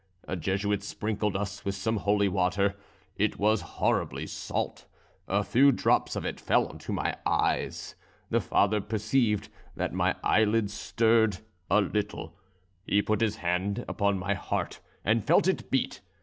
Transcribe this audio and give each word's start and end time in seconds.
A 0.27 0.35
Jesuit 0.35 0.81
sprinkled 0.81 1.37
us 1.37 1.63
with 1.63 1.75
some 1.75 1.97
holy 1.97 2.27
water; 2.27 2.75
it 3.17 3.37
was 3.37 3.61
horribly 3.61 4.25
salt; 4.25 4.87
a 5.27 5.43
few 5.43 5.71
drops 5.71 6.15
of 6.15 6.25
it 6.25 6.39
fell 6.39 6.71
into 6.71 6.91
my 6.91 7.15
eyes; 7.23 7.93
the 8.31 8.41
father 8.41 8.81
perceived 8.81 9.49
that 9.75 9.93
my 9.93 10.15
eyelids 10.23 10.73
stirred 10.73 11.37
a 11.69 11.81
little; 11.81 12.35
he 12.87 13.03
put 13.03 13.21
his 13.21 13.35
hand 13.35 13.85
upon 13.87 14.17
my 14.17 14.33
heart 14.33 14.79
and 15.05 15.23
felt 15.23 15.47
it 15.47 15.69
beat. 15.69 16.01